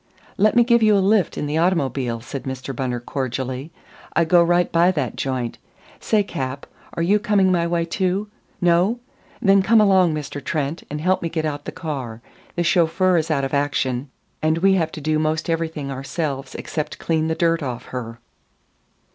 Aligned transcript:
"Let 0.35 0.55
me 0.55 0.63
give 0.63 0.81
you 0.81 0.97
a 0.97 0.97
lift 0.97 1.37
in 1.37 1.45
the 1.45 1.59
automobile," 1.59 2.21
said 2.21 2.45
Mr. 2.45 2.75
Bunner 2.75 2.99
cordially. 2.99 3.71
"I 4.15 4.25
go 4.25 4.41
right 4.43 4.71
by 4.71 4.89
that 4.89 5.15
joint. 5.15 5.59
Say, 5.99 6.23
Cap, 6.23 6.65
are 6.93 7.03
you 7.03 7.19
coming 7.19 7.51
my 7.51 7.67
way, 7.67 7.85
too? 7.85 8.27
No? 8.61 8.99
Then 9.43 9.61
come 9.61 9.79
along, 9.79 10.15
Mr. 10.15 10.43
Trent, 10.43 10.81
and 10.89 10.99
help 11.01 11.21
me 11.21 11.29
get 11.29 11.45
out 11.45 11.65
the 11.65 11.71
car. 11.71 12.19
The 12.55 12.63
chauffeur 12.63 13.15
is 13.15 13.29
out 13.29 13.43
of 13.43 13.53
action, 13.53 14.09
and 14.41 14.57
we 14.57 14.73
have 14.73 14.91
to 14.93 15.01
do 15.01 15.19
'most 15.19 15.51
everything 15.51 15.91
ourselves 15.91 16.55
except 16.55 16.97
clean 16.97 17.27
the 17.27 17.35
dirt 17.35 17.61
off 17.61 17.85
her." 17.93 18.19